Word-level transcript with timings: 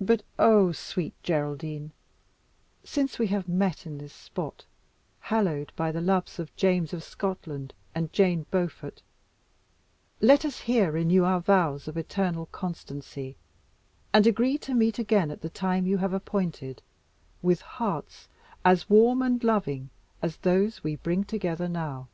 But, 0.00 0.24
oh! 0.36 0.72
sweet 0.72 1.14
Geraldine, 1.22 1.92
since 2.82 3.20
we 3.20 3.28
have 3.28 3.46
met 3.48 3.86
in 3.86 3.98
this 3.98 4.12
spot, 4.12 4.64
hallowed 5.20 5.70
by 5.76 5.92
the 5.92 6.00
loves 6.00 6.40
of 6.40 6.52
James 6.56 6.92
of 6.92 7.04
Scotland 7.04 7.72
and 7.94 8.12
Jane 8.12 8.46
Beaufort, 8.50 9.00
let 10.20 10.44
us 10.44 10.58
here 10.62 10.90
renew 10.90 11.22
our 11.22 11.38
vows 11.40 11.86
of 11.86 11.96
eternal 11.96 12.46
constancy, 12.46 13.36
and 14.12 14.26
agree 14.26 14.58
to 14.58 14.74
meet 14.74 14.98
again 14.98 15.30
at 15.30 15.40
the 15.40 15.48
time 15.48 15.86
you 15.86 15.98
have 15.98 16.12
appointed, 16.12 16.82
with 17.42 17.60
hearts 17.60 18.26
as 18.64 18.90
warm 18.90 19.22
and 19.22 19.44
loving 19.44 19.90
as 20.20 20.38
those 20.38 20.82
we 20.82 20.96
bring 20.96 21.22
together 21.22 21.68
now." 21.68 22.08